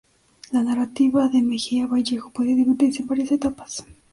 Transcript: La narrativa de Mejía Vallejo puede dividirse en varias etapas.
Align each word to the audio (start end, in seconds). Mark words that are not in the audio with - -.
La 0.51 0.63
narrativa 0.63 1.27
de 1.27 1.43
Mejía 1.43 1.85
Vallejo 1.85 2.31
puede 2.31 2.55
dividirse 2.55 3.03
en 3.03 3.07
varias 3.07 3.31
etapas. 3.33 3.85